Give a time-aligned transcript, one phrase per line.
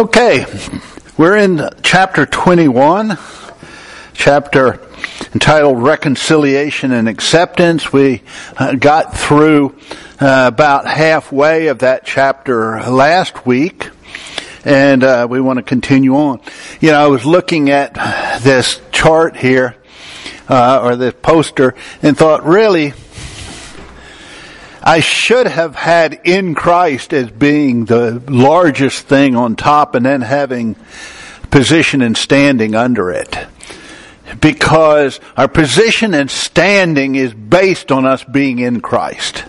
[0.00, 0.46] Okay,
[1.18, 3.18] we're in chapter 21,
[4.14, 4.80] chapter
[5.34, 7.92] entitled Reconciliation and Acceptance.
[7.92, 8.22] We
[8.56, 9.76] uh, got through
[10.18, 13.90] uh, about halfway of that chapter last week,
[14.64, 16.40] and uh, we want to continue on.
[16.80, 17.92] You know, I was looking at
[18.42, 19.76] this chart here,
[20.48, 22.94] uh, or this poster, and thought, really,
[24.82, 30.22] I should have had in Christ as being the largest thing on top and then
[30.22, 30.76] having
[31.50, 33.36] position and standing under it.
[34.40, 39.44] Because our position and standing is based on us being in Christ.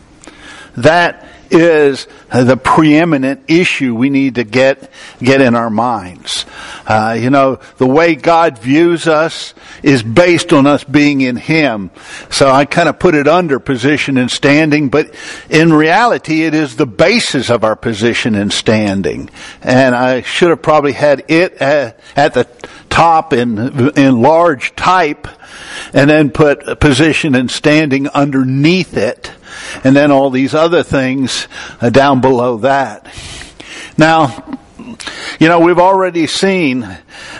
[0.76, 4.90] That is the preeminent issue we need to get
[5.20, 6.46] get in our minds.
[6.88, 9.54] Uh, you know, the way God views us
[9.84, 11.92] is based on us being in Him.
[12.30, 15.14] So I kind of put it under position and standing, but
[15.50, 19.30] in reality, it is the basis of our position and standing.
[19.62, 22.48] And I should have probably had it at, at the
[22.90, 25.28] top in in large type,
[25.94, 29.32] and then put position and standing underneath it
[29.84, 31.48] and then all these other things
[31.82, 33.08] uh, down below that.
[33.98, 34.60] Now,
[35.40, 36.82] you know, we've already seen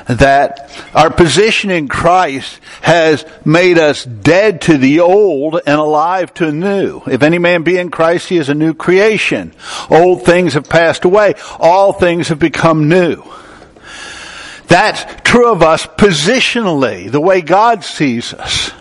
[0.08, 6.52] that our position in Christ has made us dead to the old and alive to
[6.52, 7.02] new.
[7.08, 9.54] If any man be in Christ, he is a new creation.
[9.90, 11.36] Old things have passed away.
[11.60, 13.24] All things have become new.
[14.68, 18.72] That's true of us positionally, the way God sees us.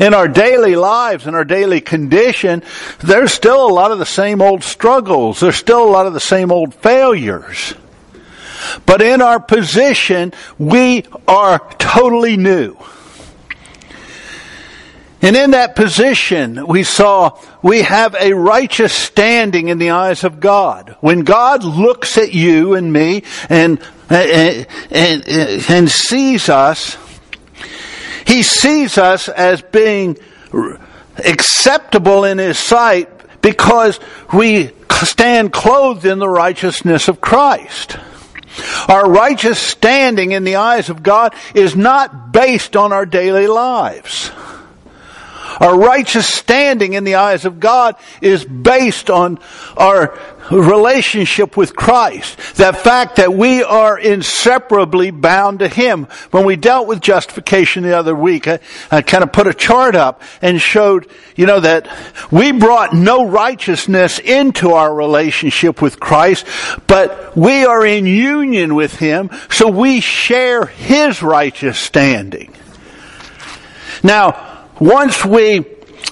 [0.00, 2.62] In our daily lives, in our daily condition,
[3.00, 5.40] there's still a lot of the same old struggles.
[5.40, 7.74] There's still a lot of the same old failures.
[8.86, 12.76] But in our position, we are totally new.
[15.22, 20.40] And in that position, we saw we have a righteous standing in the eyes of
[20.40, 20.96] God.
[21.00, 23.80] When God looks at you and me and,
[24.10, 26.96] and, and, and sees us,
[28.26, 30.18] he sees us as being
[31.18, 33.08] acceptable in His sight
[33.42, 33.98] because
[34.32, 34.70] we
[35.02, 37.96] stand clothed in the righteousness of Christ.
[38.88, 44.30] Our righteous standing in the eyes of God is not based on our daily lives.
[45.60, 49.38] Our righteous standing in the eyes of God is based on
[49.76, 50.18] our
[50.50, 52.56] relationship with Christ.
[52.56, 56.06] That fact that we are inseparably bound to Him.
[56.30, 58.58] When we dealt with justification the other week, I,
[58.90, 61.88] I kind of put a chart up and showed, you know, that
[62.30, 66.46] we brought no righteousness into our relationship with Christ,
[66.86, 72.54] but we are in union with Him, so we share His righteous standing.
[74.02, 74.51] Now,
[74.82, 75.64] once we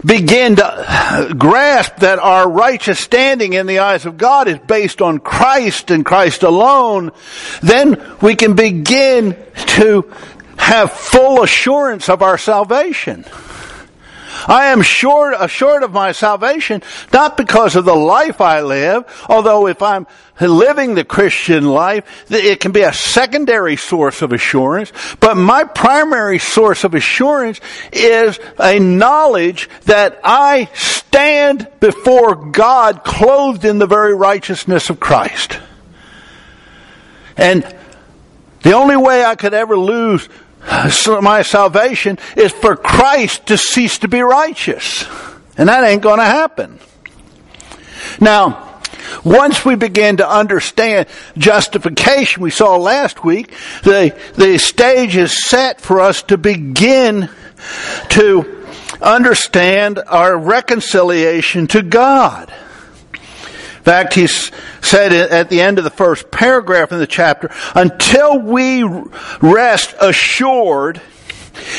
[0.05, 5.19] begin to grasp that our righteous standing in the eyes of God is based on
[5.19, 7.11] Christ and Christ alone,
[7.63, 10.11] then we can begin to
[10.57, 13.25] have full assurance of our salvation.
[14.47, 16.83] I am sure, assured of my salvation,
[17.13, 20.07] not because of the life I live, although if I'm
[20.41, 26.39] living the Christian life, it can be a secondary source of assurance, but my primary
[26.39, 27.61] source of assurance
[27.93, 35.59] is a knowledge that I stand before God clothed in the very righteousness of Christ.
[37.37, 37.65] And
[38.63, 40.29] the only way I could ever lose
[40.61, 45.07] my salvation is for Christ to cease to be righteous.
[45.57, 46.79] And that ain't going to happen.
[48.21, 48.81] Now,
[49.25, 55.81] once we begin to understand justification, we saw last week, the, the stage is set
[55.81, 57.29] for us to begin
[58.11, 58.67] to
[59.01, 62.53] understand our reconciliation to God.
[63.91, 68.85] Fact, he said at the end of the first paragraph in the chapter, until we
[69.41, 71.01] rest assured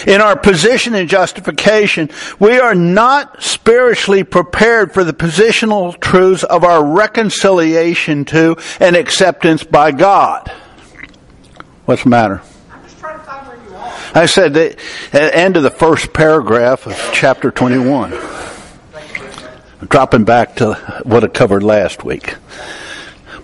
[0.05, 6.65] in our position in justification, we are not spiritually prepared for the positional truths of
[6.65, 10.51] our reconciliation to and acceptance by God.
[11.85, 12.41] What's the matter?
[14.13, 14.77] I said at
[15.13, 18.40] the end of the first paragraph of chapter 21
[19.87, 20.73] dropping back to
[21.03, 22.35] what I covered last week.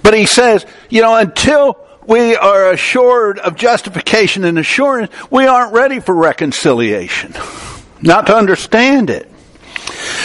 [0.04, 5.74] But he says, you know, until we are assured of justification and assurance, we aren't
[5.74, 7.34] ready for reconciliation.
[8.02, 9.30] Not to understand it.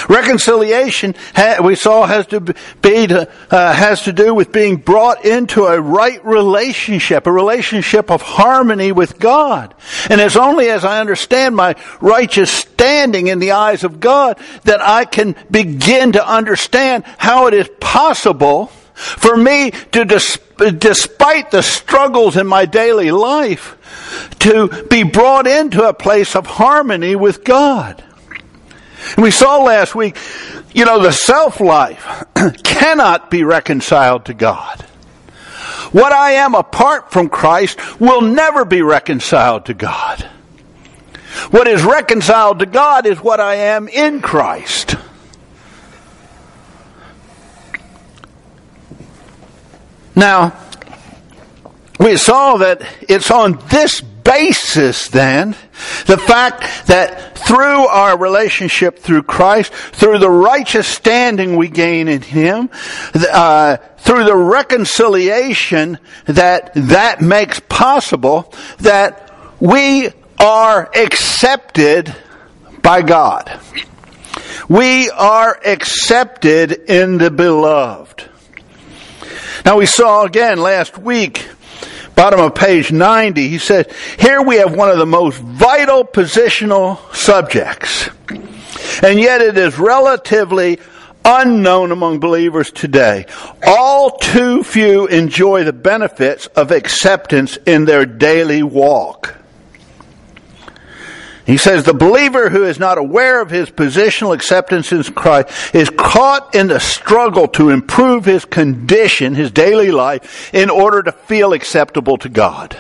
[0.09, 1.15] Reconciliation,
[1.63, 3.27] we saw, has to be uh,
[3.73, 9.19] has to do with being brought into a right relationship, a relationship of harmony with
[9.19, 9.75] God.
[10.09, 14.81] And it's only as I understand my righteous standing in the eyes of God that
[14.81, 22.37] I can begin to understand how it is possible for me to despite the struggles
[22.37, 23.79] in my daily life,
[24.41, 28.03] to be brought into a place of harmony with God.
[29.17, 30.17] And we saw last week,
[30.75, 32.25] you know, the self life
[32.65, 34.83] cannot be reconciled to God.
[35.93, 40.23] What I am apart from Christ will never be reconciled to God.
[41.51, 44.97] What is reconciled to God is what I am in Christ.
[50.15, 50.57] Now,
[51.99, 55.51] we saw that it's on this basis then,
[56.07, 62.23] the fact that through our relationship through Christ, through the righteous standing we gain in
[62.23, 62.71] Him,
[63.15, 72.15] uh, through the reconciliation that that makes possible, that we are accepted
[72.83, 73.61] by God.
[74.69, 78.29] We are accepted in the beloved.
[79.65, 81.49] Now we saw again last week,
[82.15, 86.99] bottom of page 90, he said, here we have one of the most vital positional
[87.15, 88.09] subjects.
[89.03, 90.79] And yet it is relatively
[91.25, 93.27] unknown among believers today.
[93.67, 99.42] All too few enjoy the benefits of acceptance in their daily walk.
[101.47, 105.91] He says the believer who is not aware of his positional acceptance in Christ is
[105.91, 111.53] caught in the struggle to improve his condition, his daily life, in order to feel
[111.53, 112.77] acceptable to God.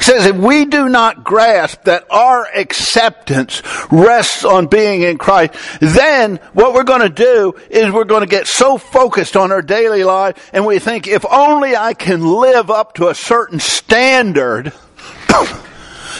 [0.00, 5.54] He says if we do not grasp that our acceptance rests on being in Christ,
[5.80, 9.62] then what we're going to do is we're going to get so focused on our
[9.62, 14.72] daily life and we think if only I can live up to a certain standard,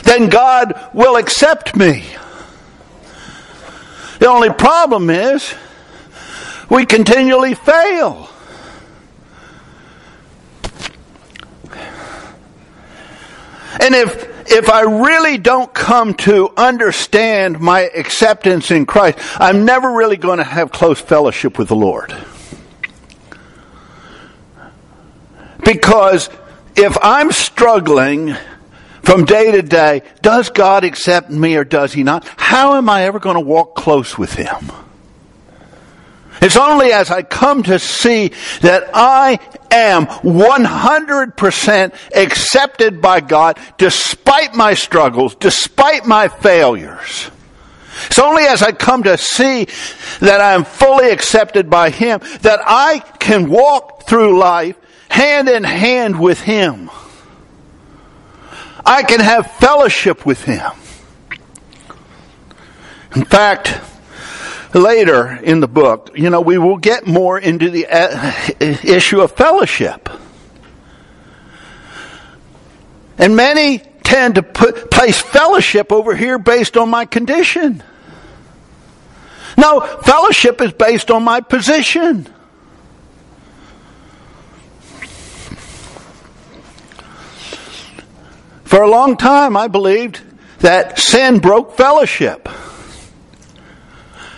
[0.04, 2.04] then God will accept me.
[4.18, 5.54] The only problem is
[6.68, 8.28] we continually fail.
[13.80, 19.92] And if if I really don't come to understand my acceptance in Christ, I'm never
[19.92, 22.14] really going to have close fellowship with the Lord.
[25.64, 26.28] Because
[26.74, 28.34] if I'm struggling
[29.02, 32.26] from day to day, does God accept me or does he not?
[32.36, 34.70] How am I ever going to walk close with him?
[36.40, 38.32] It's only as I come to see
[38.62, 39.38] that I
[39.70, 47.30] am 100% accepted by God despite my struggles, despite my failures.
[48.06, 49.66] It's only as I come to see
[50.20, 54.76] that I am fully accepted by Him that I can walk through life
[55.10, 56.90] hand in hand with Him.
[58.90, 60.68] I can have fellowship with Him.
[63.14, 63.80] In fact,
[64.74, 69.30] later in the book, you know, we will get more into the uh, issue of
[69.30, 70.08] fellowship.
[73.16, 77.84] And many tend to put, place fellowship over here based on my condition.
[79.56, 82.26] No, fellowship is based on my position.
[88.70, 90.20] For a long time, I believed
[90.60, 92.48] that sin broke fellowship.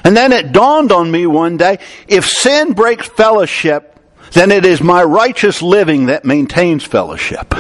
[0.05, 4.01] And then it dawned on me one day if sin breaks fellowship,
[4.31, 7.55] then it is my righteous living that maintains fellowship.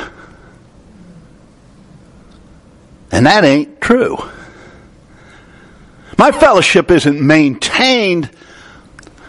[3.10, 4.16] And that ain't true.
[6.16, 8.30] My fellowship isn't maintained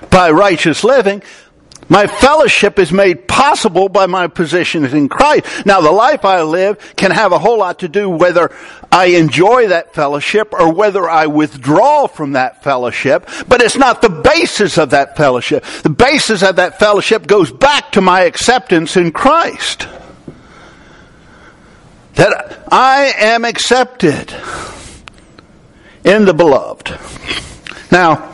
[0.09, 1.23] by righteous living.
[1.93, 5.63] My fellowship is made possible by my position in Christ.
[5.63, 8.49] Now the life I live can have a whole lot to do whether
[8.91, 14.09] I enjoy that fellowship or whether I withdraw from that fellowship, but it's not the
[14.09, 15.63] basis of that fellowship.
[15.83, 19.87] The basis of that fellowship goes back to my acceptance in Christ.
[22.15, 24.33] That I am accepted
[26.03, 26.97] in the beloved.
[27.91, 28.32] Now,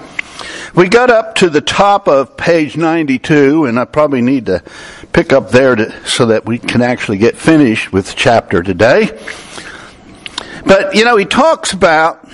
[0.79, 4.63] we got up to the top of page 92, and I probably need to
[5.11, 9.09] pick up there to, so that we can actually get finished with the chapter today.
[10.65, 12.25] But, you know, he talks about,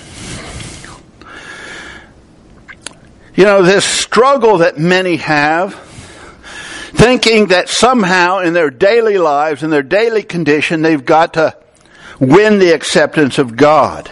[3.33, 5.73] you know, this struggle that many have,
[6.93, 11.57] thinking that somehow in their daily lives, in their daily condition, they've got to
[12.19, 14.11] win the acceptance of God.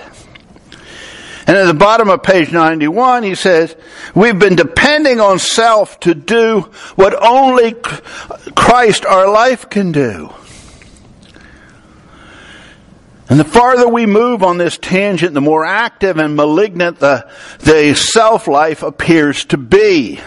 [1.46, 3.76] And at the bottom of page 91, he says,
[4.16, 6.62] We've been depending on self to do
[6.96, 7.76] what only
[8.56, 10.34] Christ our life can do.
[13.30, 17.96] And the farther we move on this tangent, the more active and malignant the, the
[17.96, 20.22] self life appears to be.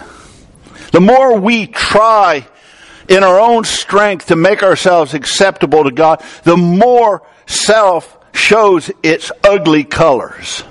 [0.91, 2.47] The more we try
[3.07, 9.31] in our own strength to make ourselves acceptable to God, the more self shows its
[9.43, 10.63] ugly colors.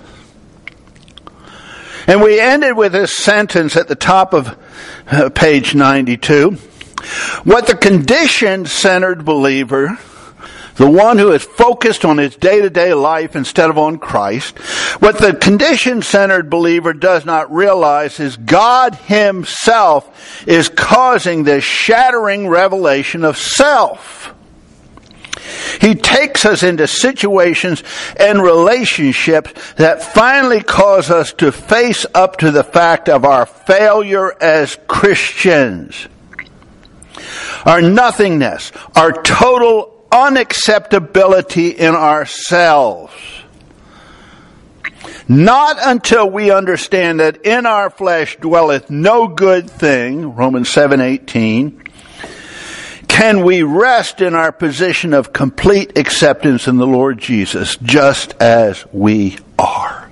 [2.07, 4.57] And we ended with this sentence at the top of
[5.11, 6.53] uh, page 92.
[7.45, 9.99] What the condition centered believer
[10.77, 14.59] the one who is focused on his day to day life instead of on Christ.
[15.01, 22.47] What the condition centered believer does not realize is God himself is causing this shattering
[22.47, 24.35] revelation of self.
[25.81, 27.83] He takes us into situations
[28.19, 34.35] and relationships that finally cause us to face up to the fact of our failure
[34.43, 36.09] as Christians.
[37.65, 43.13] Our nothingness, our total unacceptability in ourselves.
[45.29, 51.83] Not until we understand that in our flesh dwelleth no good thing, Romans 7:18,
[53.09, 58.85] can we rest in our position of complete acceptance in the Lord Jesus just as
[58.93, 60.09] we are.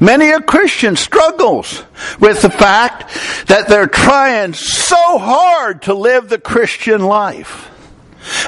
[0.00, 1.82] Many a Christian struggles
[2.20, 3.10] with the fact
[3.46, 7.70] that they're trying so hard to live the Christian life.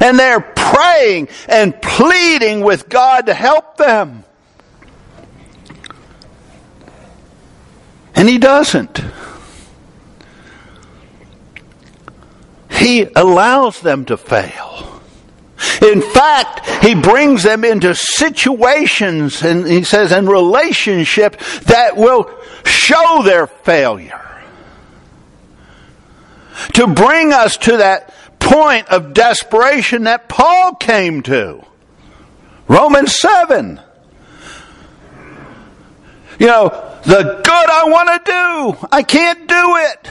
[0.01, 4.25] And they're praying and pleading with God to help them.
[8.15, 9.01] And He doesn't.
[12.81, 15.01] He allows them to fail.
[15.83, 22.31] In fact, he brings them into situations and he says, and relationships that will
[22.65, 24.27] show their failure.
[26.75, 31.63] To bring us to that point of desperation that Paul came to.
[32.67, 33.79] Romans 7.
[36.39, 36.69] You know,
[37.05, 38.31] the good I want to
[38.81, 40.11] do, I can't do it.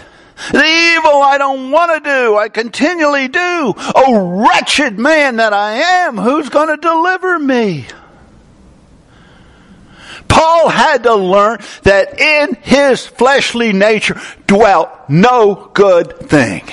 [0.52, 3.74] The evil I don't want to do, I continually do.
[3.78, 5.74] Oh, wretched man that I
[6.06, 7.86] am, who's going to deliver me?
[10.30, 16.64] Paul had to learn that in his fleshly nature dwelt no good thing.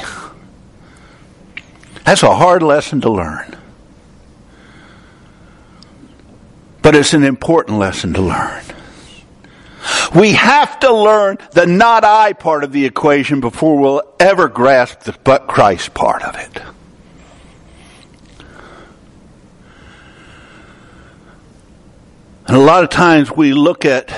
[2.05, 3.57] That's a hard lesson to learn.
[6.83, 8.63] But it's an important lesson to learn.
[10.15, 15.01] We have to learn the not I part of the equation before we'll ever grasp
[15.01, 16.63] the but Christ part of it.
[22.47, 24.09] And a lot of times we look at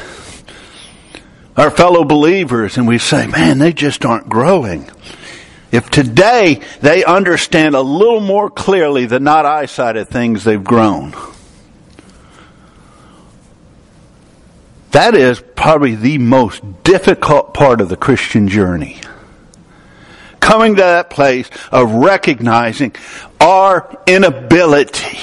[1.56, 4.88] our fellow believers and we say, man, they just aren't growing.
[5.72, 10.62] If today they understand a little more clearly the not I side of things, they've
[10.62, 11.14] grown.
[14.98, 19.00] That is probably the most difficult part of the Christian journey.
[20.40, 22.96] Coming to that place of recognizing
[23.40, 25.16] our inability.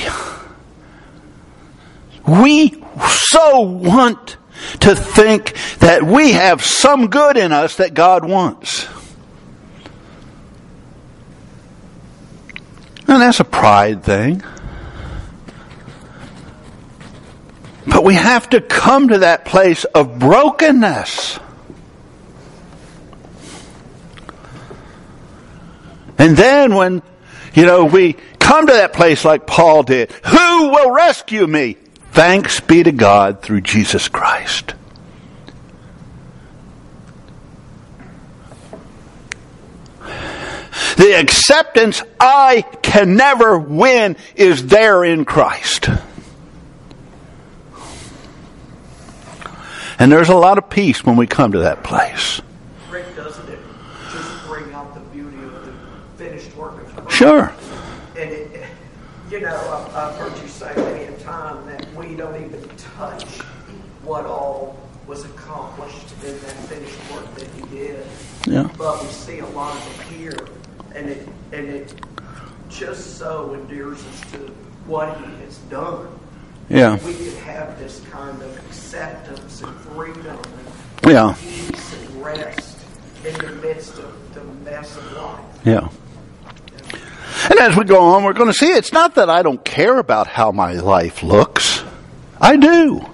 [2.26, 4.38] We so want
[4.80, 8.88] to think that we have some good in us that God wants.
[13.10, 14.42] And that's a pride thing.
[17.88, 21.40] But we have to come to that place of brokenness.
[26.18, 27.04] And then when,
[27.54, 31.78] you know, we come to that place like Paul did, who will rescue me?
[32.12, 34.74] Thanks be to God through Jesus Christ.
[40.98, 45.90] The acceptance I can never win is there in Christ.
[50.00, 52.42] And there's a lot of peace when we come to that place.
[52.90, 53.60] Rick, doesn't it
[54.12, 55.74] just bring out the beauty of the
[56.18, 57.12] finished work of Christ?
[57.16, 57.54] Sure.
[58.18, 58.66] And it,
[59.32, 63.24] you know, I've, I've heard you say many a time that we don't even touch
[64.04, 68.06] what all was accomplished in that finished work that he did.
[68.46, 68.70] Yeah.
[68.78, 70.48] But we see a lot of it here,
[70.94, 71.94] and it and it
[72.70, 74.38] just so endears us to
[74.88, 76.08] what he has done.
[76.70, 76.96] Yeah.
[77.06, 80.38] We could have this kind of acceptance and freedom
[81.04, 81.36] and Yeah.
[81.40, 82.78] peace and rest
[83.26, 85.40] in the midst of the mess of life.
[85.64, 85.88] Yeah.
[87.50, 89.98] And as we go on, we're going to see it's not that I don't care
[90.00, 91.84] about how my life looks.
[92.42, 93.06] I do.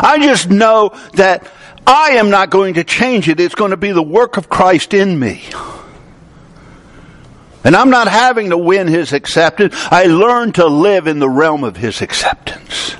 [0.00, 1.50] I just know that
[1.86, 3.40] I am not going to change it.
[3.40, 5.42] It's going to be the work of Christ in me.
[7.64, 9.74] And I'm not having to win his acceptance.
[9.90, 12.94] I learn to live in the realm of his acceptance.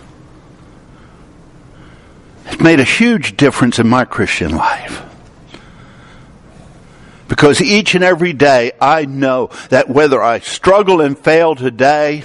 [2.47, 5.03] It's made a huge difference in my Christian life.
[7.29, 12.25] Because each and every day I know that whether I struggle and fail today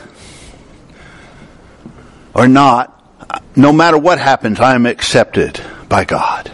[2.34, 2.96] or not,
[3.56, 6.52] no matter what happens, I am accepted by God.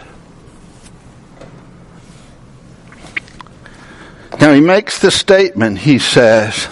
[4.40, 6.68] Now he makes the statement, he says,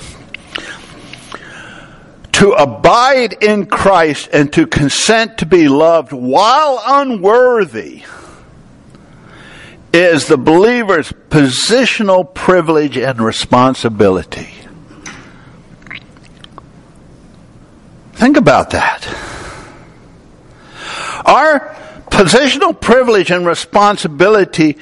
[2.32, 8.02] to abide in Christ and to consent to be loved while unworthy
[9.92, 14.52] is the believer's positional privilege and responsibility.
[18.14, 19.06] Think about that.
[21.24, 21.76] Our
[22.14, 24.78] positional privilege and responsibility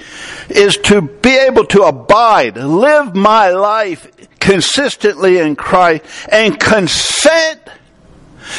[0.50, 4.06] is to be able to abide, live my life
[4.38, 7.58] consistently in Christ, and consent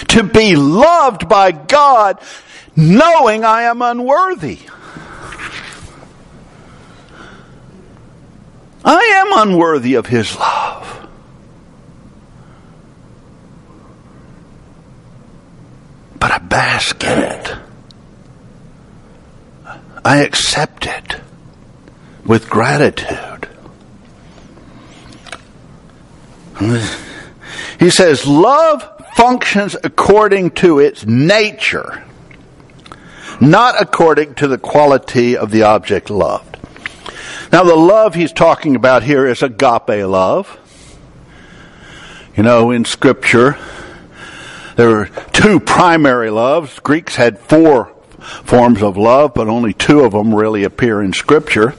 [0.08, 2.20] to be loved by God
[2.76, 4.58] knowing I am unworthy.
[8.84, 11.08] I am unworthy of His love.
[16.20, 17.54] But I bask in it.
[20.06, 21.22] I accept it
[22.26, 23.48] with gratitude.
[27.80, 32.04] He says, love functions according to its nature,
[33.40, 36.58] not according to the quality of the object loved.
[37.52, 40.60] Now, the love he's talking about here is agape love.
[42.36, 43.58] You know, in Scripture,
[44.76, 46.80] there are two primary loves.
[46.80, 47.93] Greeks had four
[48.24, 51.76] forms of love, but only two of them really appear in Scripture.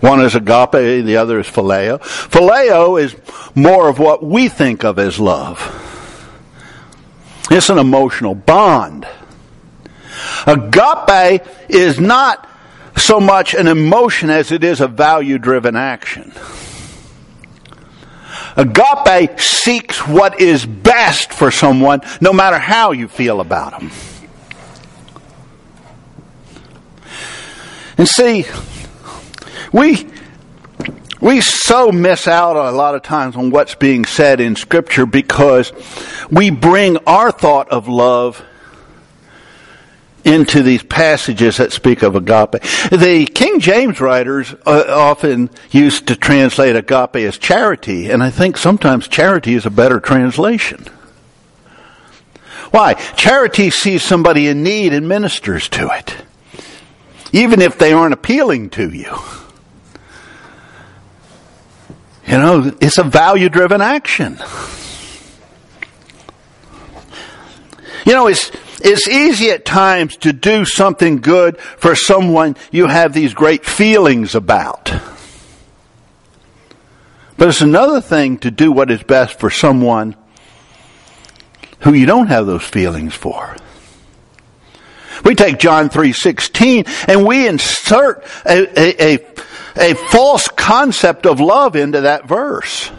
[0.00, 2.00] One is agape, the other is phileo.
[2.00, 3.16] Phileo is
[3.54, 5.82] more of what we think of as love.
[7.50, 9.06] It's an emotional bond.
[10.46, 12.48] Agape is not
[12.96, 16.32] so much an emotion as it is a value driven action.
[18.56, 23.90] Agape seeks what is best for someone, no matter how you feel about them.
[27.98, 28.44] And see,
[29.72, 30.08] we
[31.20, 35.72] we so miss out a lot of times on what's being said in Scripture because
[36.30, 38.44] we bring our thought of love
[40.26, 42.60] into these passages that speak of agape.
[42.90, 48.56] The King James writers uh, often used to translate agape as charity, and I think
[48.56, 50.84] sometimes charity is a better translation.
[52.72, 52.94] Why?
[53.16, 56.16] Charity sees somebody in need and ministers to it,
[57.32, 59.16] even if they aren't appealing to you.
[62.26, 64.38] You know, it's a value driven action.
[68.04, 73.12] You know, it's, it's easy at times to do something good for someone you have
[73.12, 74.92] these great feelings about.
[77.36, 80.16] But it's another thing to do what is best for someone
[81.80, 83.56] who you don't have those feelings for.
[85.24, 91.76] We take John 3:16 and we insert a, a, a, a false concept of love
[91.76, 92.90] into that verse.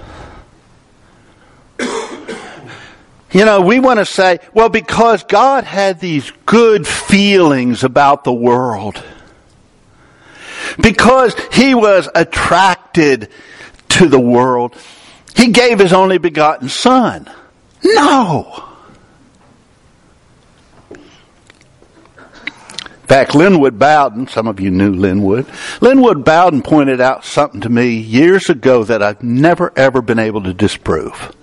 [3.31, 8.33] You know, we want to say, well, because God had these good feelings about the
[8.33, 9.03] world,
[10.81, 13.29] because He was attracted
[13.89, 14.75] to the world,
[15.35, 17.29] He gave His only begotten Son.
[17.83, 18.66] No.
[23.07, 25.47] Fact, Linwood Bowden, some of you knew Linwood,
[25.81, 30.43] Linwood Bowden pointed out something to me years ago that I've never ever been able
[30.43, 31.35] to disprove.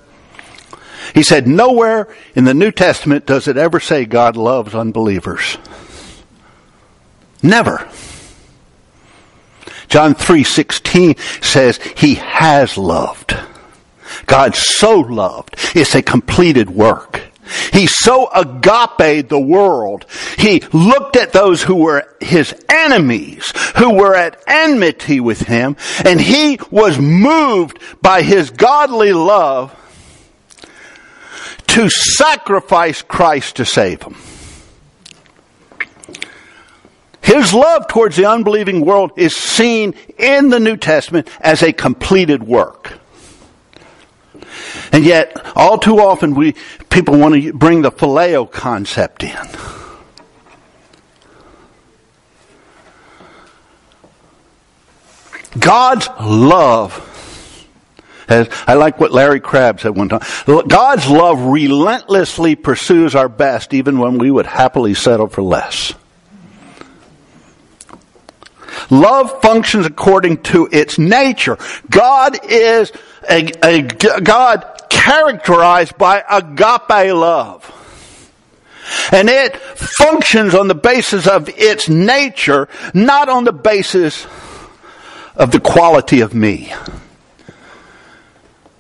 [1.14, 5.58] He said, nowhere in the New Testament does it ever say God loves unbelievers.
[7.42, 7.88] Never.
[9.88, 13.36] John 3:16 says he has loved.
[14.26, 15.54] God so loved.
[15.74, 17.23] It's a completed work.
[17.72, 20.06] He so agape the world.
[20.38, 26.20] He looked at those who were his enemies, who were at enmity with him, and
[26.20, 29.74] he was moved by his godly love
[31.68, 34.16] to sacrifice Christ to save them.
[37.20, 42.42] His love towards the unbelieving world is seen in the New Testament as a completed
[42.42, 42.98] work.
[44.92, 46.54] And yet, all too often, we
[46.90, 49.36] people want to bring the phileo concept in.
[55.58, 57.10] God's love
[58.28, 60.22] as, I like what Larry Crabb said one time.
[60.46, 65.92] God's love relentlessly pursues our best even when we would happily settle for less.
[68.90, 71.58] Love functions according to its nature.
[71.90, 72.92] God is
[73.28, 77.70] a, a God characterized by agape love.
[79.12, 84.26] And it functions on the basis of its nature, not on the basis
[85.36, 86.72] of the quality of me.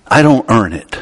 [0.06, 0.98] I don't earn it.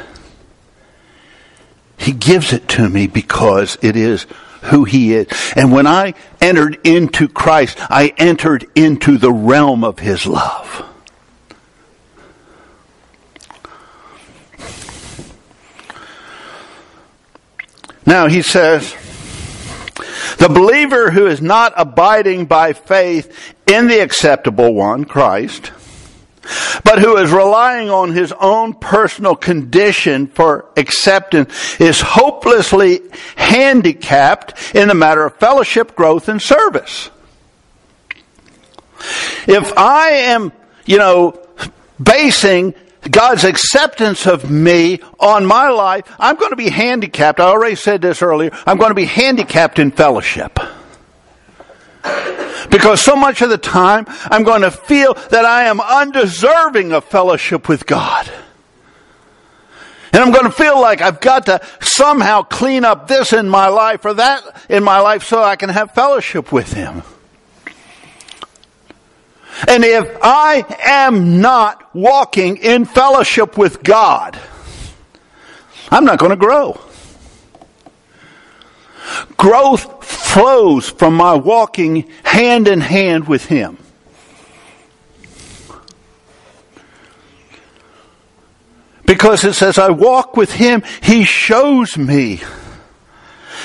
[1.99, 4.27] He gives it to me because it is
[4.63, 5.27] who He is.
[5.57, 10.87] And when I entered into Christ, I entered into the realm of His love.
[18.05, 18.95] Now he says,
[20.39, 25.69] the believer who is not abiding by faith in the acceptable one, Christ,
[26.85, 33.01] but who is relying on his own personal condition for acceptance is hopelessly
[33.37, 37.11] handicapped in the matter of fellowship, growth, and service.
[39.47, 40.53] If I am,
[40.87, 41.39] you know,
[42.03, 42.75] basing
[43.09, 47.41] God's acceptance of me on my life, I'm going to be handicapped.
[47.41, 48.51] I already said this earlier.
[48.67, 50.59] I'm going to be handicapped in fellowship.
[52.71, 57.05] Because so much of the time, I'm going to feel that I am undeserving of
[57.05, 58.31] fellowship with God.
[60.13, 63.69] And I'm going to feel like I've got to somehow clean up this in my
[63.69, 67.03] life or that in my life so I can have fellowship with Him.
[69.69, 74.39] And if I am not walking in fellowship with God,
[75.91, 76.81] I'm not going to grow.
[79.37, 83.79] Growth flows from my walking hand in hand with Him.
[89.05, 92.41] Because it says, I walk with Him, He shows me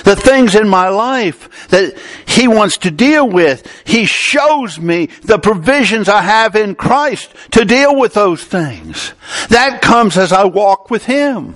[0.04, 3.65] the things in my life that He wants to deal with.
[3.86, 9.13] He shows me the provisions I have in Christ to deal with those things.
[9.50, 11.56] That comes as I walk with Him.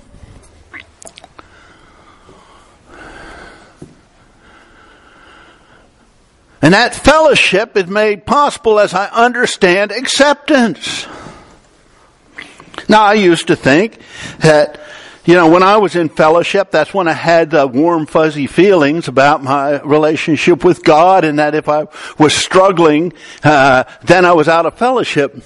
[6.62, 11.06] And that fellowship is made possible as I understand acceptance.
[12.88, 13.98] Now, I used to think
[14.38, 14.80] that
[15.24, 19.06] you know, when I was in fellowship, that's when I had the warm, fuzzy feelings
[19.06, 21.86] about my relationship with God, and that if I
[22.18, 23.12] was struggling,
[23.44, 25.40] uh, then I was out of fellowship.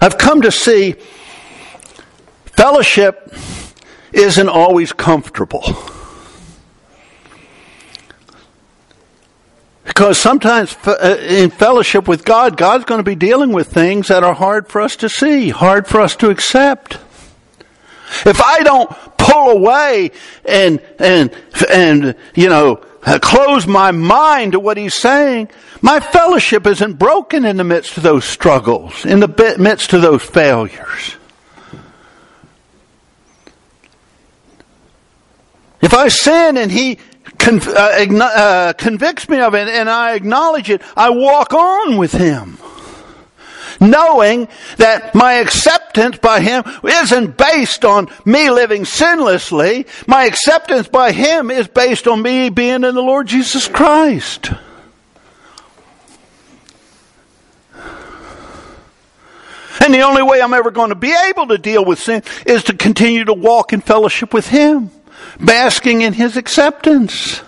[0.00, 0.96] I've come to see
[2.56, 3.32] fellowship
[4.12, 5.62] isn't always comfortable.
[9.84, 14.24] Because sometimes uh, in fellowship with God, God's going to be dealing with things that
[14.24, 16.98] are hard for us to see, hard for us to accept.
[18.24, 20.10] If I don't pull away
[20.44, 21.34] and, and,
[21.70, 25.50] and, you know, close my mind to what he's saying,
[25.82, 30.22] my fellowship isn't broken in the midst of those struggles, in the midst of those
[30.22, 31.16] failures.
[35.82, 36.98] If I sin and he
[37.38, 42.12] con- uh, uh, convicts me of it and I acknowledge it, I walk on with
[42.12, 42.58] him
[43.80, 49.86] knowing that my acceptance by Him isn't based on me living sinlessly.
[50.06, 54.52] My acceptance by Him is based on me being in the Lord Jesus Christ.
[59.80, 62.64] And the only way I'm ever going to be able to deal with sin is
[62.64, 64.90] to continue to walk in fellowship with Him,
[65.40, 67.42] basking in His acceptance.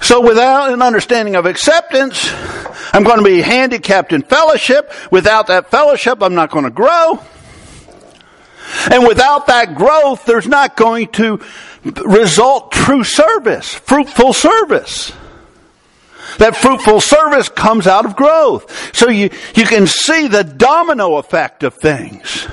[0.00, 2.30] So without an understanding of acceptance,
[2.92, 4.92] I'm going to be handicapped in fellowship.
[5.10, 7.20] Without that fellowship, I'm not going to grow.
[8.90, 11.40] And without that growth, there's not going to
[12.04, 15.12] result true service, fruitful service.
[16.38, 18.94] That fruitful service comes out of growth.
[18.94, 22.46] So you, you can see the domino effect of things.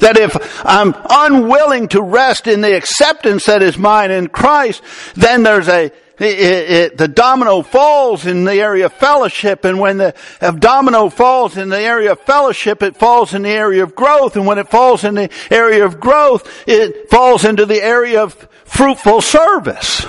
[0.00, 4.82] That if I'm unwilling to rest in the acceptance that is mine in Christ,
[5.14, 9.98] then there's a, it, it, the domino falls in the area of fellowship, and when
[9.98, 10.14] the
[10.58, 14.46] domino falls in the area of fellowship, it falls in the area of growth, and
[14.46, 19.20] when it falls in the area of growth, it falls into the area of fruitful
[19.20, 20.06] service.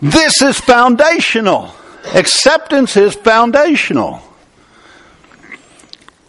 [0.00, 1.74] This is foundational.
[2.14, 4.22] Acceptance is foundational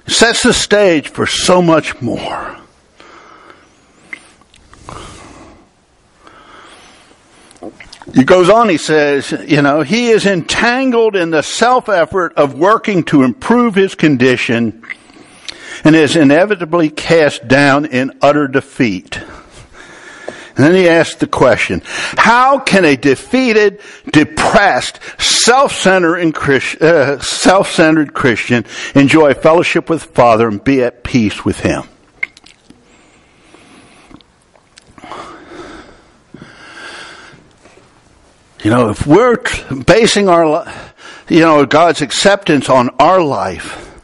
[0.08, 2.58] sets the stage for so much more.
[8.14, 12.58] He goes on, he says, you know, he is entangled in the self effort of
[12.58, 14.84] working to improve his condition
[15.84, 19.20] and is inevitably cast down in utter defeat.
[20.62, 26.36] And then he asked the question, how can a defeated, depressed, self-centered,
[26.80, 31.86] uh, self-centered Christian enjoy fellowship with Father and be at peace with Him?
[38.64, 39.38] You know, if we're
[39.88, 40.72] basing our,
[41.28, 44.00] you know, God's acceptance on our life,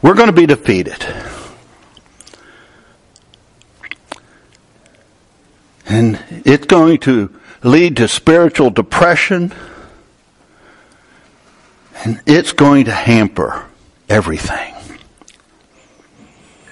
[0.00, 1.04] we're going to be defeated.
[5.86, 9.52] And it's going to lead to spiritual depression.
[12.04, 13.64] And it's going to hamper
[14.08, 14.74] everything.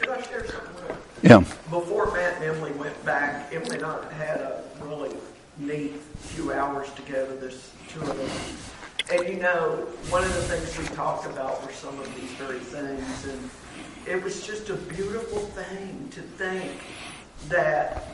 [0.00, 0.96] Could I share something?
[1.22, 1.38] Yeah.
[1.70, 5.14] Before Matt and Emily went back, Emily and I had a really
[5.58, 9.18] neat few hours together, there's two of them.
[9.18, 12.60] And you know, one of the things we talked about were some of these very
[12.60, 13.26] things.
[13.26, 13.50] And
[14.06, 16.72] it was just a beautiful thing to think
[17.48, 18.04] that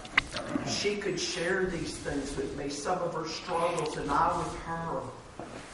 [0.66, 5.00] she could share these things with me, some of her struggles, and I with her.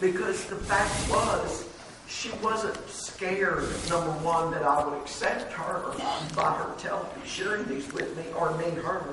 [0.01, 1.69] Because the fact was,
[2.09, 5.95] she wasn't scared, number one, that I would accept her
[6.35, 9.05] by her telling, sharing these with me, or me her,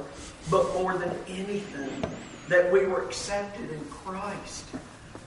[0.49, 2.03] but more than anything,
[2.47, 4.65] that we were accepted in Christ.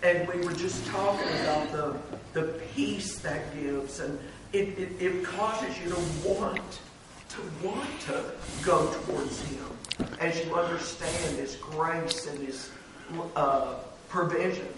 [0.03, 1.97] And we were just talking about the,
[2.33, 4.19] the peace that gives, and
[4.53, 6.81] it, it, it causes you to want
[7.33, 8.25] to want to
[8.63, 9.65] go towards Him
[10.21, 12.71] as you understand His grace and His
[13.37, 13.75] uh,
[14.09, 14.69] provision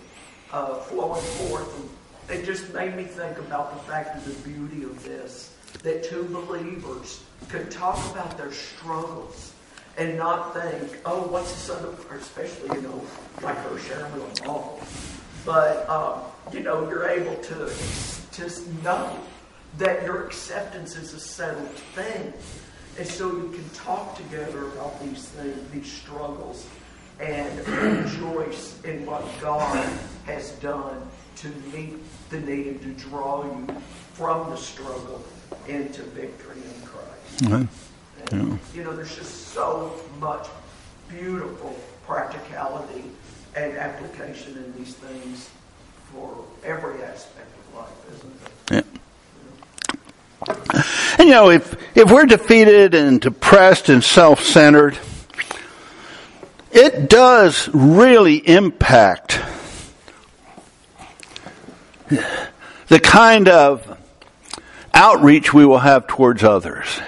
[0.52, 2.30] uh, flowing forth.
[2.30, 6.04] And it just made me think about the fact of the beauty of this that
[6.04, 9.52] two believers could talk about their struggles
[9.96, 13.04] and not think, oh, what's this other, especially, you know,
[13.42, 14.70] like her sharing with a mom.
[15.44, 16.20] But, um,
[16.52, 17.70] you know, you're able to
[18.32, 19.18] just know
[19.78, 22.32] that your acceptance is a settled thing.
[22.98, 26.66] And so you can talk together about these things, these struggles,
[27.20, 29.88] and rejoice in what God
[30.26, 31.96] has done to meet
[32.30, 33.66] the need and to draw you
[34.12, 35.24] from the struggle
[35.66, 37.44] into victory in Christ.
[37.44, 38.36] Mm-hmm.
[38.36, 40.46] And, you know, there's just so much
[41.08, 43.04] beautiful practicality
[43.56, 45.50] and application in these things
[46.12, 48.86] for every aspect of life, isn't it?
[48.94, 49.00] Yeah.
[51.18, 54.98] And you know, if, if we're defeated and depressed and self-centered,
[56.72, 59.40] it does really impact
[62.88, 63.98] the kind of
[64.92, 67.00] outreach we will have towards others.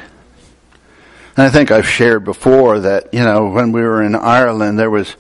[1.37, 4.89] And I think I've shared before that, you know, when we were in Ireland, there
[4.89, 5.11] was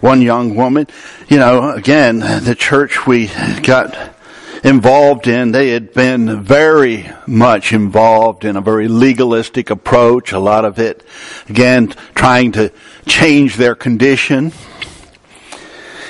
[0.00, 0.86] one young woman,
[1.28, 3.26] you know, again, the church we
[3.62, 4.15] got
[4.66, 5.52] involved in.
[5.52, 10.32] They had been very much involved in a very legalistic approach.
[10.32, 11.06] A lot of it,
[11.48, 12.72] again, trying to
[13.06, 14.52] change their condition.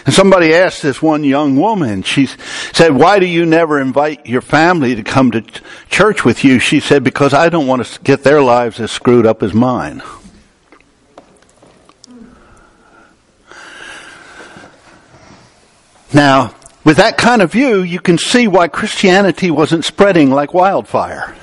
[0.07, 2.27] And somebody asked this one young woman, she
[2.73, 5.45] said, why do you never invite your family to come to
[5.90, 6.59] church with you?
[6.59, 10.03] She said, because I don't want to get their lives as screwed up as mine.
[16.14, 16.55] Now,
[16.87, 21.35] with that kind of view, you can see why Christianity wasn't spreading like wildfire.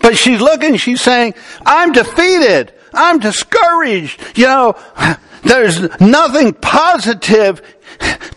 [0.00, 1.34] But she's looking, she's saying,
[1.66, 2.72] I'm defeated.
[2.94, 4.38] I'm discouraged.
[4.38, 4.76] You know,
[5.42, 7.62] there's nothing positive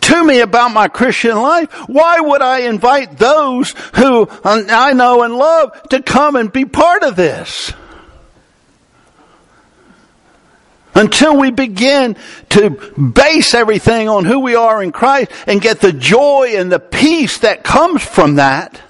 [0.00, 1.72] to me about my Christian life.
[1.88, 7.04] Why would I invite those who I know and love to come and be part
[7.04, 7.72] of this?
[10.94, 12.16] Until we begin
[12.50, 16.78] to base everything on who we are in Christ and get the joy and the
[16.78, 18.80] peace that comes from that,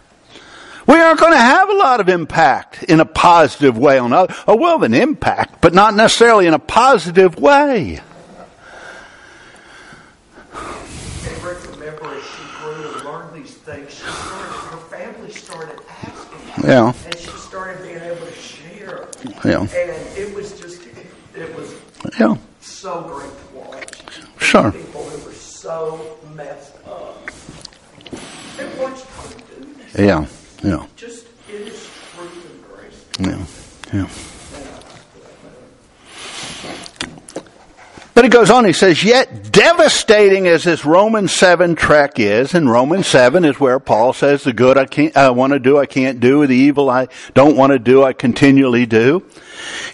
[0.86, 4.36] we aren't going to have a lot of impact in a positive way on others.
[4.46, 8.00] Or we'll have an impact, but not necessarily in a positive way.
[10.52, 16.68] And remember as she grew and learned these things, her family started asking.
[16.68, 16.92] Yeah.
[17.06, 19.08] And she started being able to share.
[19.42, 19.60] Yeah.
[19.60, 20.43] And it was just, it was
[22.18, 22.36] yeah.
[22.60, 24.02] So great to watch.
[24.38, 24.72] Sure.
[24.72, 27.30] People who were so messed up.
[28.58, 29.94] And watch them do this.
[29.98, 30.26] Yeah.
[30.62, 30.86] Yeah.
[30.96, 33.04] Just it is truth and grace.
[33.18, 33.46] Yeah.
[33.92, 34.08] Yeah.
[38.14, 42.68] But he goes on, he says, yet devastating as this Romans 7 trek is, and
[42.68, 45.86] Romans 7 is where Paul says the good I can't, I want to do, I
[45.86, 49.24] can't do, the evil I don't want to do, I continually do.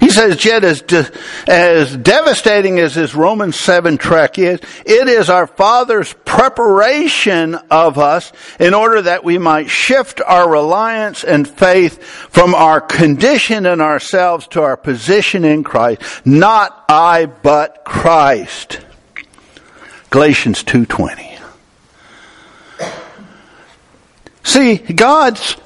[0.01, 1.11] He says, yet as, de-
[1.47, 8.33] as devastating as this Romans 7 trek is, it is our Father's preparation of us
[8.59, 14.49] in order that we might shift our reliance and faith from our condition in ourselves
[14.49, 16.01] to our position in Christ.
[16.25, 18.81] Not I, but Christ.
[20.11, 21.39] Galatians 2.20.
[24.43, 25.57] See, God's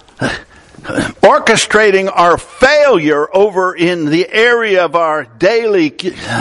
[1.22, 5.94] orchestrating our failure over in the area of our daily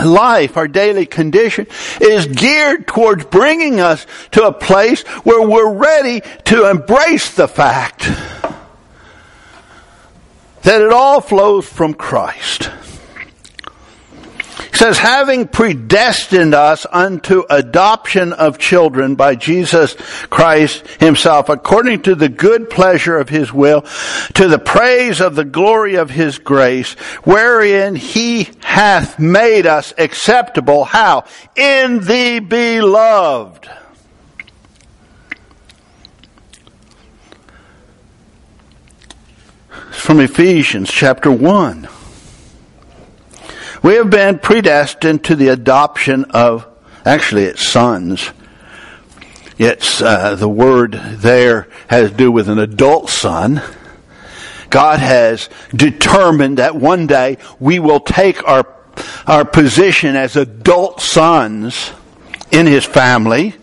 [0.04, 1.66] life, our daily condition,
[1.98, 8.02] is geared towards bringing us to a place where we're ready to embrace the fact
[10.62, 12.70] that it all flows from Christ.
[14.74, 19.94] He says, having predestined us unto adoption of children by Jesus
[20.30, 23.82] Christ himself, according to the good pleasure of his will,
[24.34, 30.82] to the praise of the glory of his grace, wherein he hath made us acceptable.
[30.82, 31.22] How?
[31.54, 33.70] In the beloved.
[39.92, 41.86] From Ephesians chapter 1.
[43.84, 46.66] We have been predestined to the adoption of,
[47.04, 48.30] actually it's sons.
[49.58, 53.60] It's, uh, the word there has to do with an adult son.
[54.70, 58.66] God has determined that one day we will take our,
[59.26, 61.92] our position as adult sons
[62.50, 63.54] in His family.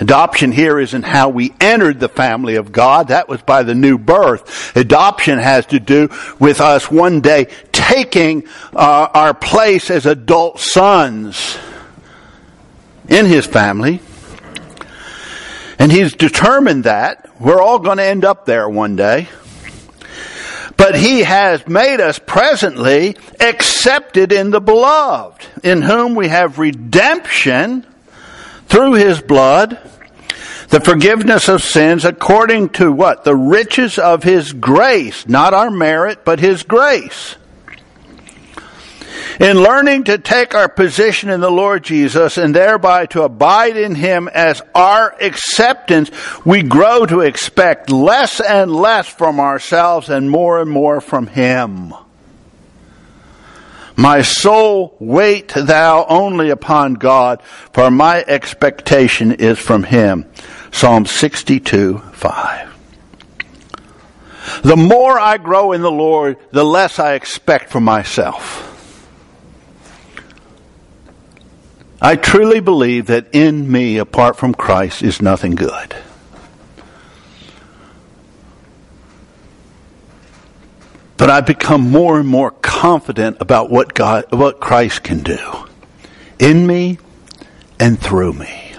[0.00, 3.08] Adoption here isn't how we entered the family of God.
[3.08, 4.74] That was by the new birth.
[4.76, 11.58] Adoption has to do with us one day taking uh, our place as adult sons
[13.08, 14.00] in his family.
[15.78, 17.28] And he's determined that.
[17.40, 19.28] We're all going to end up there one day.
[20.76, 27.86] But he has made us presently accepted in the beloved, in whom we have redemption
[28.66, 29.78] through his blood,
[30.68, 33.24] the forgiveness of sins according to what?
[33.24, 37.36] The riches of his grace, not our merit, but his grace.
[39.40, 43.94] In learning to take our position in the Lord Jesus and thereby to abide in
[43.94, 46.10] Him as our acceptance,
[46.44, 51.94] we grow to expect less and less from ourselves and more and more from Him.
[53.96, 60.26] My soul, wait thou only upon God, for my expectation is from Him.
[60.70, 62.72] Psalm 62, 5.
[64.62, 68.68] The more I grow in the Lord, the less I expect from myself.
[72.00, 75.94] I truly believe that in me, apart from Christ, is nothing good.
[81.22, 85.38] But I become more and more confident about what God, what Christ can do
[86.40, 86.98] in me
[87.78, 88.72] and through me.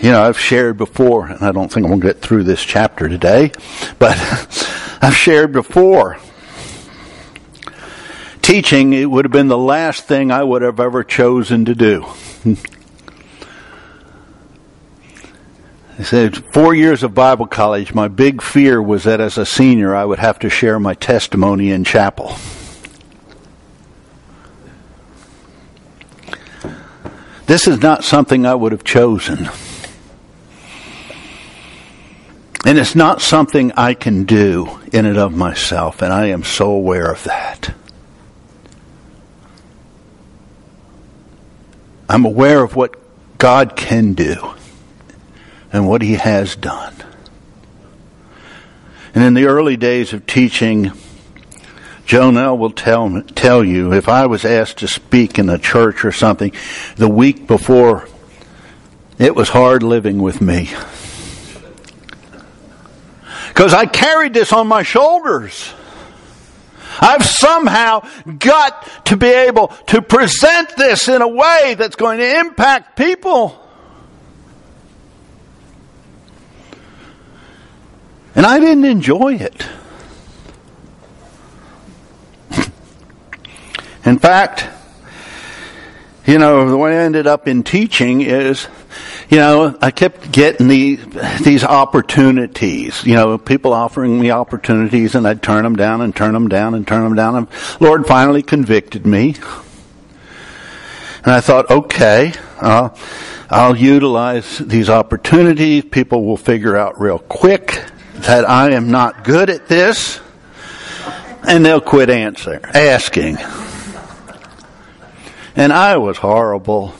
[0.00, 2.62] You know, I've shared before, and I don't think I'm going to get through this
[2.64, 3.52] chapter today,
[3.98, 4.16] but
[5.02, 6.16] I've shared before
[8.40, 12.06] teaching, it would have been the last thing I would have ever chosen to do.
[15.98, 19.94] I said, four years of Bible college, my big fear was that as a senior
[19.94, 22.36] I would have to share my testimony in chapel.
[27.46, 29.48] This is not something I would have chosen.
[32.66, 36.72] And it's not something I can do in and of myself, and I am so
[36.72, 37.72] aware of that.
[42.08, 42.96] I'm aware of what
[43.38, 44.55] God can do
[45.76, 46.94] and what He has done.
[49.14, 50.90] And in the early days of teaching,
[52.06, 56.12] Jonelle will tell, tell you if I was asked to speak in a church or
[56.12, 56.52] something
[56.96, 58.08] the week before,
[59.18, 60.70] it was hard living with me.
[63.48, 65.72] Because I carried this on my shoulders.
[67.00, 68.08] I've somehow
[68.38, 73.65] got to be able to present this in a way that's going to impact people.
[78.36, 79.66] And I didn't enjoy it.
[84.04, 84.68] in fact,
[86.26, 88.68] you know, the way I ended up in teaching is
[89.28, 90.96] you know, I kept getting the,
[91.42, 96.32] these opportunities, you know, people offering me opportunities and I'd turn them down and turn
[96.32, 97.34] them down and turn them down.
[97.34, 97.48] And
[97.80, 99.34] Lord finally convicted me.
[101.24, 102.90] And I thought, okay, uh,
[103.50, 105.84] I'll utilize these opportunities.
[105.84, 107.84] People will figure out real quick
[108.22, 110.20] that I am not good at this,
[111.46, 113.38] and they'll quit answer, asking.
[115.54, 116.94] And I was horrible,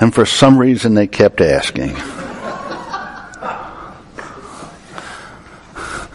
[0.00, 1.94] and for some reason they kept asking.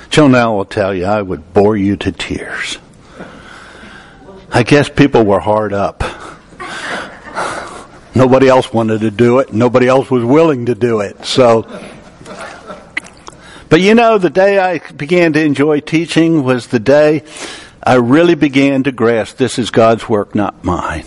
[0.10, 2.80] Jonelle will tell you I would bore you to tears.
[4.52, 6.04] I guess people were hard up.
[8.16, 9.54] Nobody else wanted to do it.
[9.54, 11.26] Nobody else was willing to do it.
[11.26, 11.62] So,
[13.70, 17.24] but you know, the day I began to enjoy teaching was the day
[17.82, 21.06] I really began to grasp this is God's work, not mine.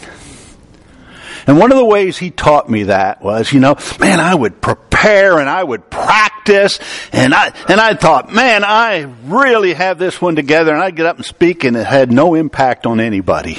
[1.47, 4.61] And one of the ways he taught me that was, you know, man, I would
[4.61, 6.79] prepare and I would practice
[7.13, 11.07] and I, and I thought, man, I really have this one together and I'd get
[11.07, 13.59] up and speak and it had no impact on anybody.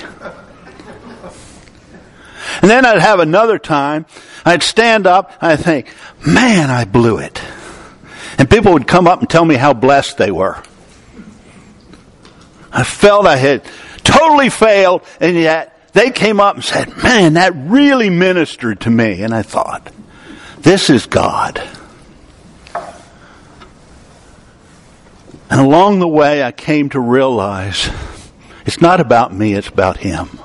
[2.62, 4.06] And then I'd have another time,
[4.45, 5.93] I'd stand up and I'd think,
[6.26, 7.41] man, I blew it.
[8.38, 10.62] And people would come up and tell me how blessed they were.
[12.72, 13.64] I felt I had
[14.04, 19.22] totally failed and yet they came up and said, man, that really ministered to me.
[19.22, 19.92] And I thought,
[20.60, 21.62] this is God.
[25.50, 27.90] And along the way, I came to realize
[28.66, 30.40] it's not about me, it's about Him.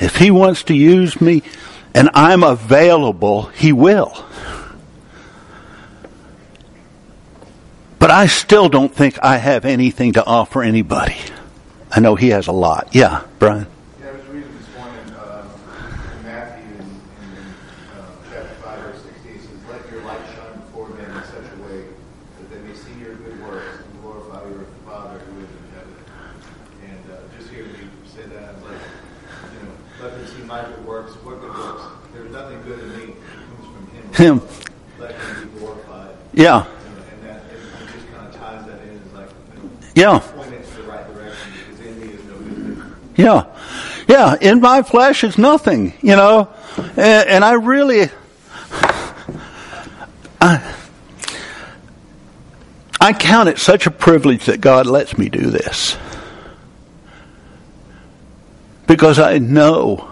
[0.00, 1.42] If He wants to use me
[1.94, 4.24] and I'm available, He will.
[7.98, 11.16] But I still don't think I have anything to offer anybody.
[11.90, 12.88] I know he has a lot.
[12.92, 13.66] Yeah, Brian.
[14.00, 15.48] Yeah, I was reading this morning uh,
[16.22, 17.46] Matthew in, in
[17.96, 19.32] uh, chapter 5, verse 16.
[19.32, 21.84] It says, Let your light shine before men in such a way
[22.38, 25.96] that they may see your good works and glorify your Father who is in heaven.
[26.84, 28.80] And uh, just hearing you say that, I was like,
[29.54, 31.12] you know, let them see my good works.
[31.24, 31.82] What good works?
[32.12, 33.04] There's nothing good in me.
[33.04, 33.16] It
[33.48, 34.40] comes from Him.
[34.40, 34.48] Him.
[34.98, 36.14] Let Him be glorified.
[36.34, 36.66] Yeah.
[39.96, 40.36] Thing.
[43.16, 43.46] Yeah.
[44.08, 44.36] Yeah.
[44.40, 46.48] In my flesh is nothing, you know.
[46.96, 48.10] And, and I really,
[50.40, 50.74] I,
[53.00, 55.96] I count it such a privilege that God lets me do this.
[58.86, 60.10] Because I know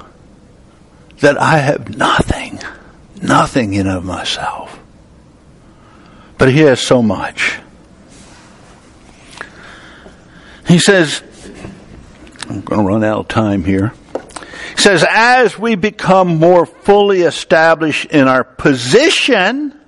[1.21, 2.59] that I have nothing,
[3.23, 4.79] nothing in of myself.
[6.39, 7.61] But He has so much.
[10.67, 11.23] He says,
[12.49, 13.93] I'm going to run out of time here.
[14.77, 19.79] He says, as we become more fully established in our position,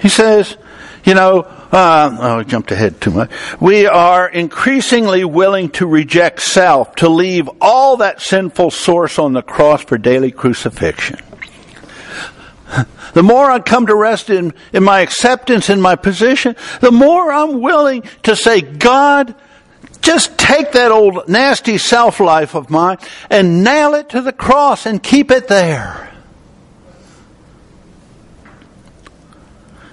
[0.00, 0.56] he says,
[1.04, 3.30] you know, uh, oh, I jumped ahead too much.
[3.60, 9.42] We are increasingly willing to reject self, to leave all that sinful source on the
[9.42, 11.18] cross for daily crucifixion.
[13.14, 17.32] The more I come to rest in, in my acceptance in my position, the more
[17.32, 19.34] I'm willing to say, God,
[20.00, 22.98] just take that old nasty self life of mine
[23.30, 26.04] and nail it to the cross and keep it there.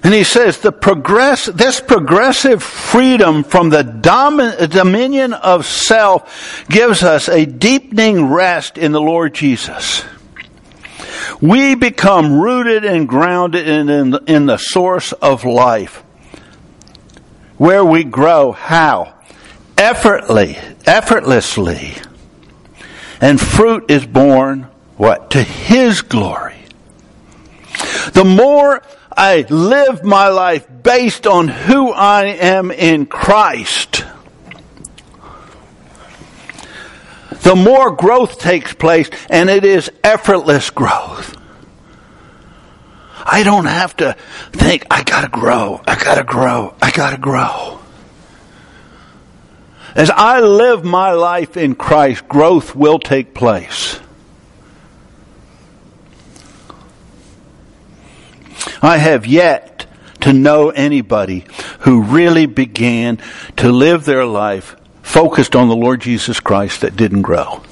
[0.04, 7.04] And he says the progress, this progressive freedom from the domin, dominion of self gives
[7.04, 10.04] us a deepening rest in the Lord Jesus.
[11.40, 16.02] We become rooted and grounded in, in, the, in the source of life.
[17.56, 19.14] Where we grow, how?
[19.78, 21.94] Effortlessly, effortlessly.
[23.20, 25.30] And fruit is borne, what?
[25.30, 26.56] To His glory.
[28.12, 28.82] The more
[29.16, 34.04] I live my life based on who I am in Christ,
[37.42, 41.36] the more growth takes place, and it is effortless growth.
[43.24, 44.16] I don't have to
[44.52, 47.80] think, I gotta grow, I gotta grow, I gotta grow.
[49.94, 54.00] As I live my life in Christ, growth will take place.
[58.80, 59.86] I have yet
[60.22, 61.44] to know anybody
[61.80, 63.18] who really began
[63.56, 67.62] to live their life focused on the Lord Jesus Christ that didn't grow.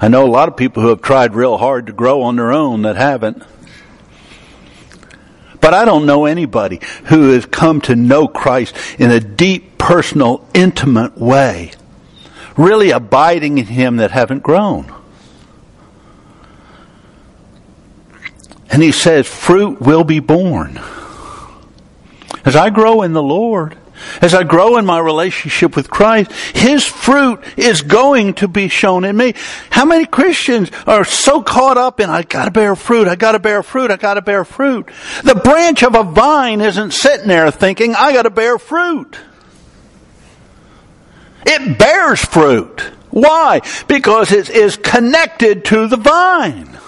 [0.00, 2.52] I know a lot of people who have tried real hard to grow on their
[2.52, 3.42] own that haven't.
[5.60, 10.48] But I don't know anybody who has come to know Christ in a deep, personal,
[10.54, 11.72] intimate way,
[12.56, 14.90] really abiding in Him that haven't grown.
[18.70, 20.80] And he says, fruit will be borne.
[22.44, 23.76] As I grow in the Lord,
[24.20, 29.04] as I grow in my relationship with Christ, His fruit is going to be shown
[29.04, 29.34] in me.
[29.70, 33.62] How many Christians are so caught up in, I gotta bear fruit, I gotta bear
[33.62, 34.88] fruit, I gotta bear fruit.
[35.24, 39.18] The branch of a vine isn't sitting there thinking, I gotta bear fruit.
[41.46, 42.80] It bears fruit.
[43.10, 43.60] Why?
[43.88, 46.78] Because it is connected to the vine.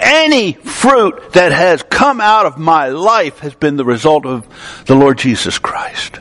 [0.00, 4.46] Any fruit that has come out of my life has been the result of
[4.86, 6.20] the Lord Jesus Christ.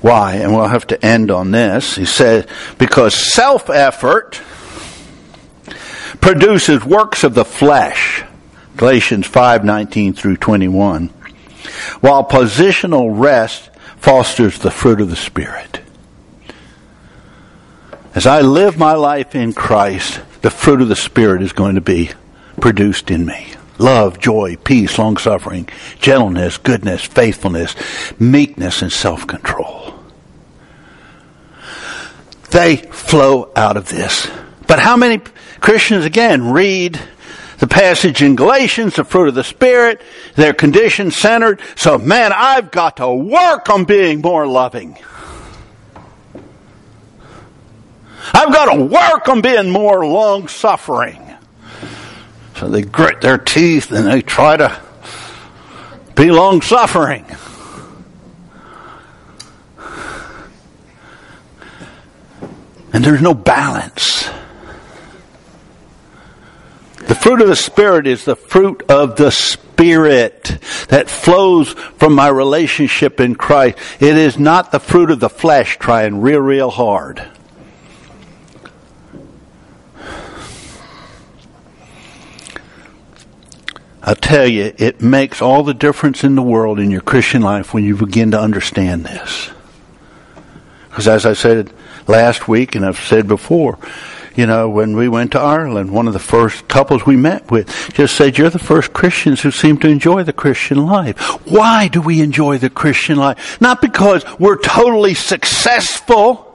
[0.00, 0.34] Why?
[0.36, 1.96] And we'll have to end on this.
[1.96, 2.46] He says,
[2.78, 4.40] because self effort
[6.20, 8.24] produces works of the flesh.
[8.76, 11.08] Galatians 5:19 through 21.
[12.00, 13.70] While positional rest
[14.00, 15.80] fosters the fruit of the spirit.
[18.14, 21.80] As I live my life in Christ, the fruit of the spirit is going to
[21.80, 22.10] be
[22.60, 23.52] produced in me.
[23.78, 25.68] Love, joy, peace, long suffering,
[26.00, 27.76] gentleness, goodness, faithfulness,
[28.18, 29.94] meekness, and self control.
[32.50, 34.28] They flow out of this.
[34.66, 35.22] But how many
[35.60, 37.00] Christians, again, read
[37.58, 40.00] the passage in Galatians, the fruit of the Spirit,
[40.36, 41.60] they're condition centered.
[41.76, 44.96] So, man, I've got to work on being more loving.
[48.32, 51.22] I've got to work on being more long suffering.
[52.56, 54.80] So they grit their teeth and they try to
[56.14, 57.24] be long suffering.
[62.92, 64.28] And there's no balance.
[67.08, 72.28] The fruit of the Spirit is the fruit of the Spirit that flows from my
[72.28, 73.78] relationship in Christ.
[73.98, 77.26] It is not the fruit of the flesh trying real, real hard.
[84.02, 87.72] I'll tell you, it makes all the difference in the world in your Christian life
[87.72, 89.50] when you begin to understand this.
[90.90, 91.72] Because as I said
[92.06, 93.78] last week, and I've said before,
[94.38, 97.92] you know, when we went to Ireland, one of the first couples we met with
[97.92, 101.18] just said, You're the first Christians who seem to enjoy the Christian life.
[101.44, 103.60] Why do we enjoy the Christian life?
[103.60, 106.47] Not because we're totally successful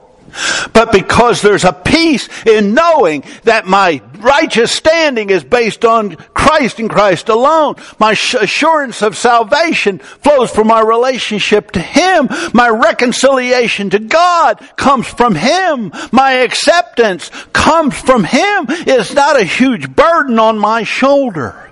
[0.74, 6.80] but because there's a peace in knowing that my righteous standing is based on Christ
[6.80, 7.76] and Christ alone.
[8.00, 12.30] My assurance of salvation flows from my relationship to Him.
[12.54, 15.92] My reconciliation to God comes from Him.
[16.12, 18.66] My acceptance comes from Him.
[18.70, 21.70] It's not a huge burden on my shoulder.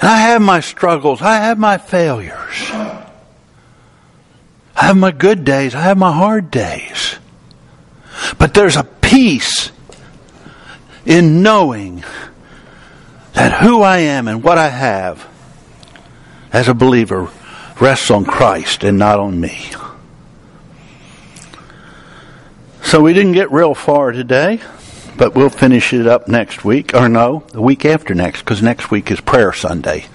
[0.00, 1.22] And I have my struggles.
[1.22, 2.70] I have my failures.
[4.76, 5.74] I have my good days.
[5.74, 7.16] I have my hard days.
[8.38, 9.70] But there's a peace
[11.06, 12.04] in knowing
[13.34, 15.28] that who I am and what I have
[16.52, 17.28] as a believer
[17.80, 19.70] rests on Christ and not on me.
[22.82, 24.60] So we didn't get real far today,
[25.16, 28.90] but we'll finish it up next week, or no, the week after next, because next
[28.90, 30.06] week is Prayer Sunday.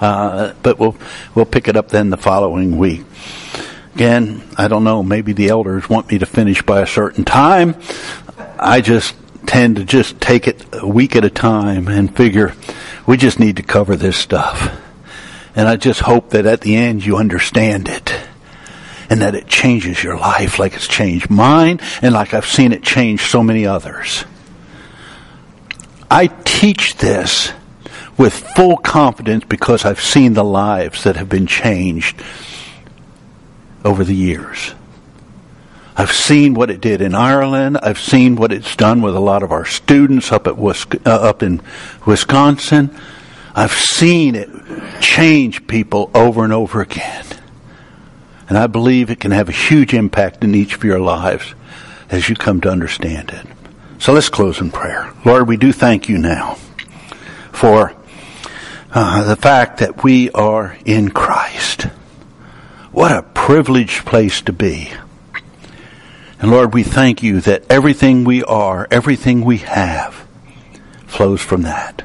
[0.00, 0.96] Uh, but we'll
[1.34, 3.04] we'll pick it up then the following week.
[3.98, 7.74] Again, I don't know, maybe the elders want me to finish by a certain time.
[8.56, 12.54] I just tend to just take it a week at a time and figure
[13.08, 14.80] we just need to cover this stuff.
[15.56, 18.14] And I just hope that at the end you understand it
[19.10, 22.84] and that it changes your life like it's changed mine and like I've seen it
[22.84, 24.24] change so many others.
[26.08, 27.52] I teach this
[28.16, 32.22] with full confidence because I've seen the lives that have been changed
[33.84, 34.74] over the years.
[35.96, 37.78] I've seen what it did in Ireland.
[37.82, 41.42] I've seen what it's done with a lot of our students up at uh, up
[41.42, 41.60] in
[42.06, 42.96] Wisconsin.
[43.54, 44.48] I've seen it
[45.00, 47.24] change people over and over again.
[48.48, 51.54] And I believe it can have a huge impact in each of your lives
[52.10, 53.46] as you come to understand it.
[53.98, 55.12] So let's close in prayer.
[55.24, 56.54] Lord, we do thank you now
[57.50, 57.92] for
[58.92, 61.88] uh, the fact that we are in Christ.
[62.98, 64.90] What a privileged place to be.
[66.40, 70.26] And Lord, we thank you that everything we are, everything we have,
[71.06, 72.02] flows from that.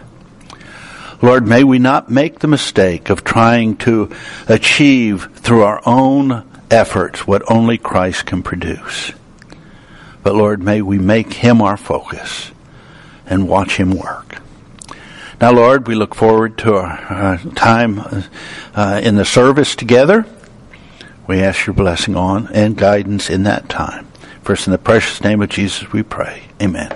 [1.19, 4.11] Lord, may we not make the mistake of trying to
[4.47, 9.13] achieve through our own efforts what only Christ can produce.
[10.21, 12.51] But Lord, may we make Him our focus
[13.25, 14.37] and watch Him work.
[15.41, 17.99] Now, Lord, we look forward to our, time
[18.75, 20.27] uh, in the service together.
[21.27, 24.07] We ask your blessing on and guidance in that time.
[24.41, 26.43] First, in the precious name of Jesus, we pray.
[26.61, 26.93] Amen.